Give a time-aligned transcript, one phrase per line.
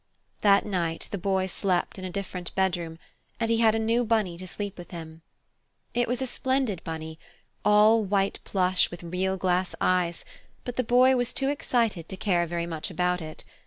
[0.41, 2.97] That night the Boy slept in a different bedroom,
[3.39, 5.21] and he had a new bunny to sleep with him.
[5.93, 7.19] It was a splendid bunny,
[7.63, 10.25] all white plush with real glass eyes,
[10.63, 13.43] but the Boy was too excited to care very much about it.